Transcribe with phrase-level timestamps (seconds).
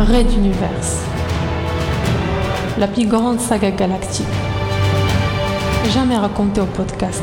[0.00, 1.04] Red Universe.
[2.78, 4.24] La plus grande saga galactique.
[5.92, 7.22] Jamais racontée au podcast.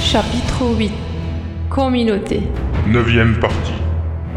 [0.00, 0.92] Chapitre 8.
[1.68, 2.42] Communauté.
[2.86, 3.72] Neuvième partie.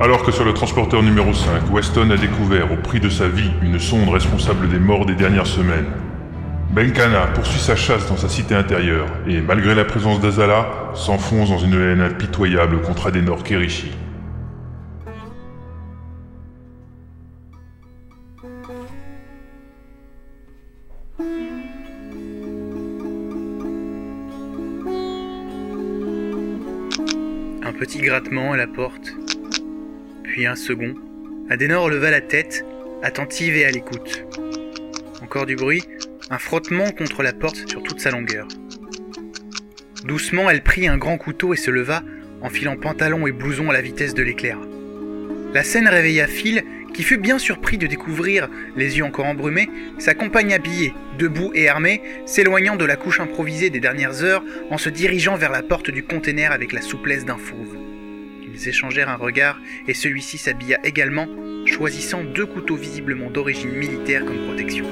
[0.01, 3.51] Alors que sur le transporteur numéro 5, Weston a découvert au prix de sa vie
[3.61, 5.91] une sonde responsable des morts des dernières semaines.
[6.71, 10.65] Benkana poursuit sa chasse dans sa cité intérieure et, malgré la présence d'Azala,
[10.95, 13.91] s'enfonce dans une haine impitoyable contre Adenor Kerishi.
[18.41, 18.45] Un
[27.73, 29.13] petit grattement à la porte,
[30.23, 30.95] puis un second.
[31.49, 32.63] Adenor leva la tête,
[33.03, 34.23] attentive et à l'écoute.
[35.21, 35.83] Encore du bruit,
[36.29, 38.47] un frottement contre la porte sur toute sa longueur.
[40.05, 42.03] Doucement, elle prit un grand couteau et se leva,
[42.41, 44.57] enfilant pantalon et blouson à la vitesse de l'éclair.
[45.53, 46.63] La scène réveilla Phil,
[46.99, 49.69] qui fut bien surpris de découvrir, les yeux encore embrumés,
[49.99, 54.77] sa compagne habillée, debout et armée, s'éloignant de la couche improvisée des dernières heures en
[54.77, 57.77] se dirigeant vers la porte du container avec la souplesse d'un fauve.
[58.43, 61.27] Ils échangèrent un regard et celui-ci s'habilla également,
[61.65, 64.83] choisissant deux couteaux visiblement d'origine militaire comme protection.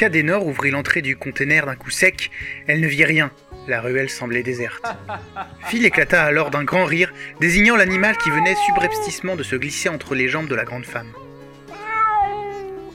[0.00, 2.30] Lorsqu'Adenor ouvrit l'entrée du conteneur d'un coup sec,
[2.66, 3.30] elle ne vit rien.
[3.68, 4.82] La ruelle semblait déserte.
[5.66, 10.14] Phil éclata alors d'un grand rire, désignant l'animal qui venait subrepticement de se glisser entre
[10.14, 11.12] les jambes de la grande femme.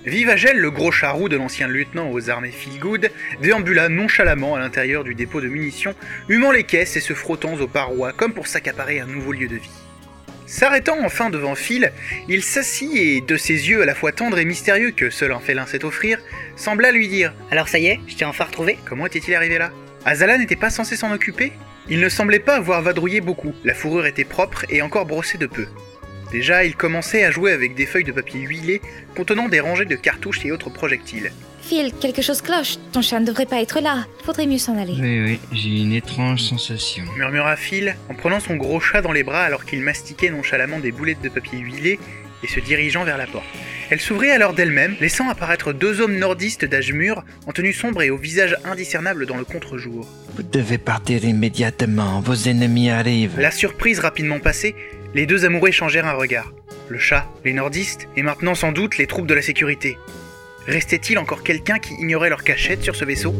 [0.04, 5.14] Vivagel, le gros charroux de l'ancien lieutenant aux armées Philgood, déambula nonchalamment à l'intérieur du
[5.14, 5.94] dépôt de munitions,
[6.28, 9.58] humant les caisses et se frottant aux parois comme pour s'accaparer un nouveau lieu de
[9.58, 9.86] vie.
[10.48, 11.92] S'arrêtant enfin devant Phil,
[12.30, 15.40] il s'assit et, de ses yeux à la fois tendres et mystérieux que seul un
[15.40, 16.20] félin sait offrir,
[16.56, 19.72] sembla lui dire Alors ça y est, je t'ai enfin retrouvé Comment était-il arrivé là?
[20.06, 21.52] Azala n'était pas censé s'en occuper?
[21.88, 25.46] Il ne semblait pas avoir vadrouillé beaucoup, la fourrure était propre et encore brossée de
[25.46, 25.68] peu.
[26.32, 28.82] Déjà, il commençait à jouer avec des feuilles de papier huilé
[29.16, 31.32] contenant des rangées de cartouches et autres projectiles.
[31.62, 32.78] Phil, quelque chose cloche.
[32.92, 34.06] Ton chat ne devrait pas être là.
[34.24, 34.96] Faudrait mieux s'en aller.
[35.00, 37.04] Oui, oui, j'ai une étrange sensation.
[37.18, 40.92] Murmura Phil en prenant son gros chat dans les bras alors qu'il mastiquait nonchalamment des
[40.92, 42.00] boulettes de papier huilé
[42.46, 43.46] et se dirigeant vers la porte.
[43.90, 48.10] Elle s'ouvrit alors d'elle-même, laissant apparaître deux hommes nordistes d'âge mûr, en tenue sombre et
[48.10, 50.08] au visage indiscernable dans le contre-jour.
[50.36, 53.40] Vous devez partir immédiatement, vos ennemis arrivent.
[53.40, 54.76] La surprise rapidement passée,
[55.14, 56.52] les deux amoureux échangèrent un regard.
[56.90, 59.98] Le chat, les nordistes, et maintenant sans doute les troupes de la sécurité.
[60.68, 63.36] Restait-il encore quelqu'un qui ignorait leur cachette sur ce vaisseau?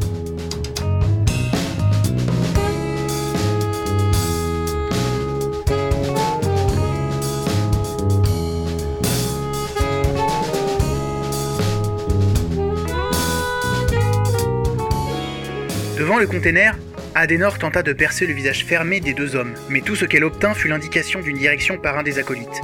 [15.98, 16.78] Devant le container,
[17.16, 20.54] Adenor tenta de percer le visage fermé des deux hommes, mais tout ce qu'elle obtint
[20.54, 22.62] fut l'indication d'une direction par un des acolytes,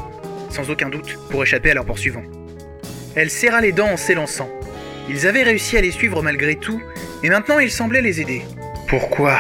[0.50, 2.26] sans aucun doute, pour échapper à leurs poursuivants.
[3.16, 4.50] Elle serra les dents en s'élançant.
[5.10, 6.82] Ils avaient réussi à les suivre malgré tout,
[7.24, 8.42] et maintenant ils semblaient les aider.
[8.90, 9.38] Pourquoi?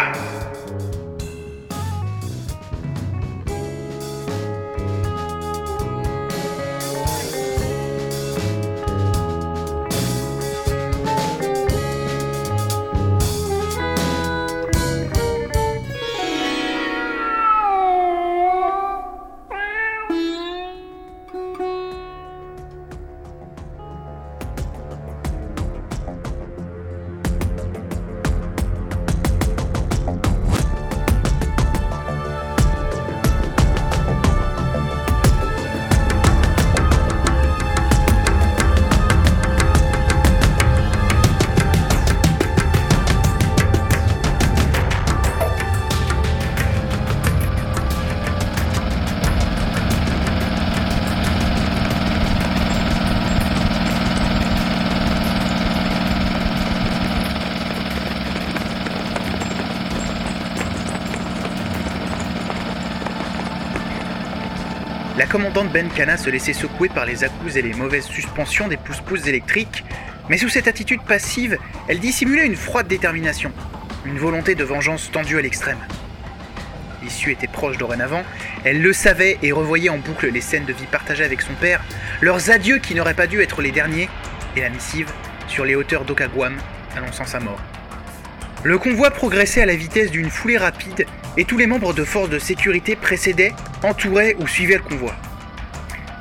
[65.21, 69.27] La commandante Benkana se laissait secouer par les à-coups et les mauvaises suspensions des pousse-pousses
[69.27, 69.85] électriques,
[70.29, 73.51] mais sous cette attitude passive, elle dissimulait une froide détermination,
[74.03, 75.77] une volonté de vengeance tendue à l'extrême.
[77.03, 78.23] L'issue était proche dorénavant,
[78.63, 81.83] elle le savait et revoyait en boucle les scènes de vie partagées avec son père,
[82.21, 84.09] leurs adieux qui n'auraient pas dû être les derniers,
[84.55, 85.11] et la missive
[85.47, 86.57] sur les hauteurs d'Okagwam
[86.97, 87.61] annonçant sa mort.
[88.63, 92.29] Le convoi progressait à la vitesse d'une foulée rapide et tous les membres de forces
[92.29, 95.15] de sécurité précédaient, entouraient ou suivaient le convoi.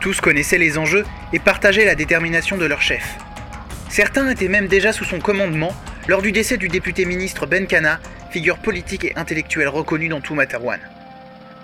[0.01, 1.05] Tous connaissaient les enjeux
[1.35, 3.19] et partageaient la détermination de leur chef.
[3.91, 5.75] Certains étaient même déjà sous son commandement
[6.09, 8.01] lors du décès du député ministre Ben Kana,
[8.31, 10.81] figure politique et intellectuelle reconnue dans tout Matawan.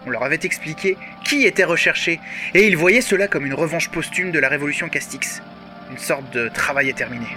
[0.06, 2.20] On leur avait expliqué qui était recherché
[2.52, 5.40] et ils voyaient cela comme une revanche posthume de la révolution Castix,
[5.90, 7.28] une sorte de travail à terminer.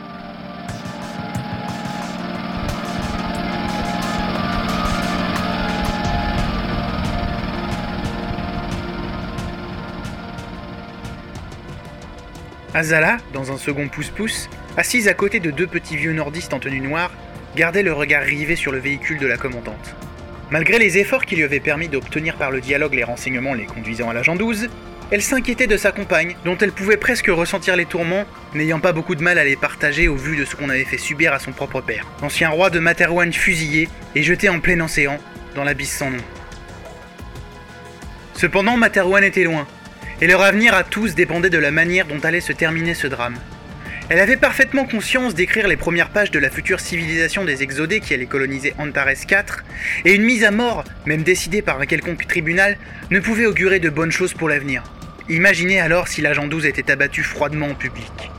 [12.74, 16.82] Azala, dans un second pouce-pouce, assise à côté de deux petits vieux nordistes en tenue
[16.82, 17.12] noire,
[17.56, 19.96] gardait le regard rivé sur le véhicule de la commandante.
[20.52, 24.10] Malgré les efforts qui lui avaient permis d'obtenir par le dialogue les renseignements les conduisant
[24.10, 24.70] à l'agent 12,
[25.12, 29.16] elle s'inquiétait de sa compagne, dont elle pouvait presque ressentir les tourments, n'ayant pas beaucoup
[29.16, 31.52] de mal à les partager au vu de ce qu'on avait fait subir à son
[31.52, 35.18] propre père, l'ancien roi de Materwan fusillé et jeté en plein océan,
[35.56, 36.24] dans l'abysse sans nom.
[38.36, 39.68] Cependant, Materwan était loin,
[40.22, 43.38] et leur avenir à tous dépendait de la manière dont allait se terminer ce drame.
[44.10, 48.16] Elle avait parfaitement conscience d'écrire les premières pages de la future civilisation des exodés qui
[48.16, 49.64] allait coloniser Antares IV,
[50.04, 52.78] et une mise à mort, même décidée par un quelconque tribunal,
[53.12, 54.84] ne pouvait augurer de bonnes choses pour l'avenir.
[55.30, 58.32] Imaginez alors si l'agent 12 était abattu froidement en public.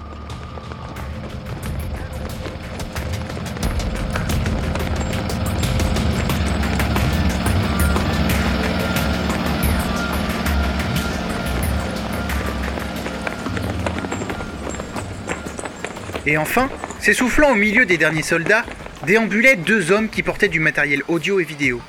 [16.26, 16.68] Et enfin,
[16.98, 18.64] s'essoufflant au milieu des derniers soldats,
[19.06, 21.80] déambulaient deux hommes qui portaient du matériel audio et vidéo.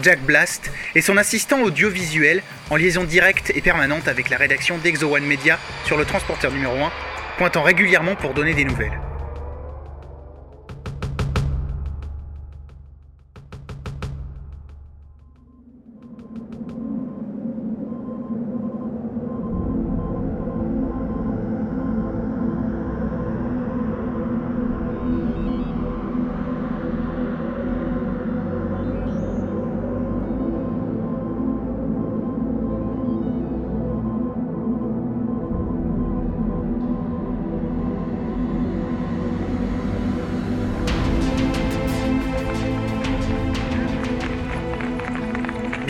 [0.00, 5.14] Jack Blast et son assistant audiovisuel en liaison directe et permanente avec la rédaction d'Exo
[5.14, 6.90] One Media sur le transporteur numéro 1,
[7.38, 8.99] pointant régulièrement pour donner des nouvelles.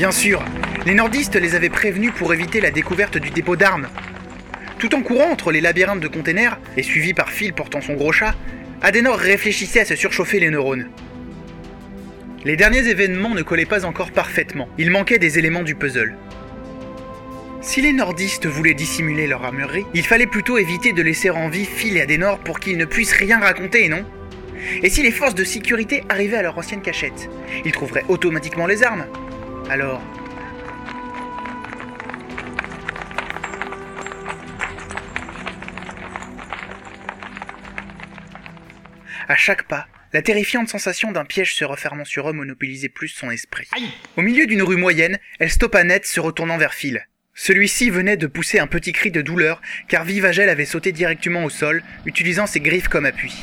[0.01, 0.43] Bien sûr,
[0.87, 3.87] les nordistes les avaient prévenus pour éviter la découverte du dépôt d'armes.
[4.79, 8.11] Tout en courant entre les labyrinthes de containers, et suivi par Phil portant son gros
[8.11, 8.35] chat,
[8.81, 10.89] Adenor réfléchissait à se surchauffer les neurones.
[12.47, 16.17] Les derniers événements ne collaient pas encore parfaitement, il manquait des éléments du puzzle.
[17.61, 21.67] Si les nordistes voulaient dissimuler leur armurerie, il fallait plutôt éviter de laisser en vie
[21.67, 24.07] Phil et Adenor pour qu'ils ne puissent rien raconter, non?
[24.83, 27.29] Et si les forces de sécurité arrivaient à leur ancienne cachette
[27.67, 29.05] Ils trouveraient automatiquement les armes?
[29.71, 30.03] Alors...
[39.29, 43.31] À chaque pas, la terrifiante sensation d'un piège se refermant sur eux monopolisait plus son
[43.31, 43.69] esprit.
[44.17, 47.07] Au milieu d'une rue moyenne, elle stoppa net se retournant vers Phil.
[47.35, 51.51] Celui-ci venait de pousser un petit cri de douleur car Vivagel avait sauté directement au
[51.51, 53.35] sol, utilisant ses griffes comme appui.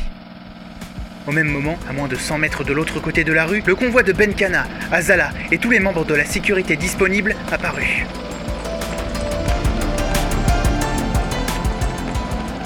[1.27, 3.75] Au même moment, à moins de 100 mètres de l'autre côté de la rue, le
[3.75, 8.05] convoi de Benkana, Azala et tous les membres de la sécurité disponibles apparut.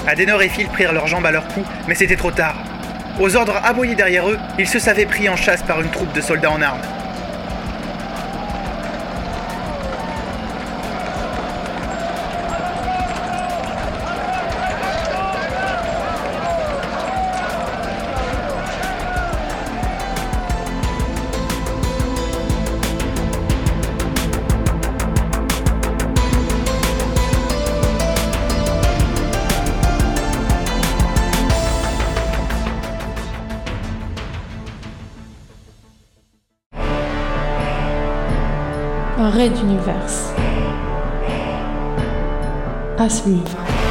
[0.06, 2.54] Adenor et Phil prirent leurs jambes à leur cou, mais c'était trop tard.
[3.18, 6.20] Aux ordres aboyés derrière eux, ils se savaient pris en chasse par une troupe de
[6.20, 6.80] soldats en armes.
[39.30, 40.34] Red d'univers.
[42.98, 43.81] À suivre.